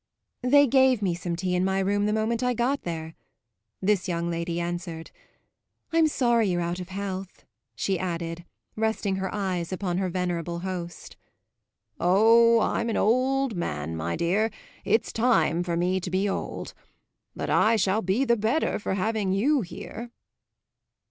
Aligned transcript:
"They 0.41 0.65
gave 0.65 1.03
me 1.03 1.13
some 1.13 1.35
tea 1.35 1.53
in 1.53 1.63
my 1.63 1.77
room 1.77 2.07
the 2.07 2.11
moment 2.11 2.41
I 2.41 2.55
got 2.55 2.81
there," 2.81 3.13
this 3.83 4.07
young 4.07 4.31
lady 4.31 4.59
answered. 4.59 5.11
"I'm 5.93 6.07
sorry 6.07 6.47
you're 6.47 6.59
out 6.59 6.79
of 6.79 6.89
health," 6.89 7.45
she 7.75 7.99
added, 7.99 8.43
resting 8.75 9.17
her 9.17 9.31
eyes 9.31 9.71
upon 9.71 9.99
her 9.99 10.09
venerable 10.09 10.61
host. 10.61 11.17
"Oh, 11.99 12.61
I'm 12.61 12.89
an 12.89 12.97
old 12.97 13.55
man, 13.55 13.95
my 13.95 14.15
dear; 14.15 14.49
it's 14.85 15.13
time 15.13 15.61
for 15.61 15.77
me 15.77 15.99
to 15.99 16.09
be 16.09 16.27
old. 16.27 16.73
But 17.35 17.51
I 17.51 17.75
shall 17.75 18.01
be 18.01 18.25
the 18.25 18.35
better 18.37 18.79
for 18.79 18.95
having 18.95 19.33
you 19.33 19.61
here." 19.61 20.09